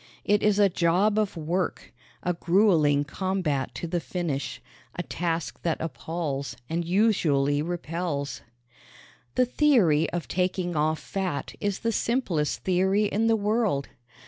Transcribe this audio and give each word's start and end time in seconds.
It 0.25 0.41
is 0.41 0.57
a 0.57 0.67
job 0.67 1.19
of 1.19 1.37
work, 1.37 1.93
a 2.23 2.33
grueling 2.33 3.03
combat 3.03 3.75
to 3.75 3.85
the 3.87 3.99
finish, 3.99 4.59
a 4.95 5.03
task 5.03 5.61
that 5.61 5.79
appalls 5.79 6.57
and 6.67 6.83
usually 6.83 7.61
repels. 7.61 8.41
The 9.35 9.45
theory 9.45 10.09
of 10.09 10.27
taking 10.27 10.75
off 10.75 10.97
fat 10.97 11.53
is 11.59 11.81
the 11.81 11.91
simplest 11.91 12.63
theory 12.63 13.05
in 13.05 13.27
the 13.27 13.35
world. 13.35 13.89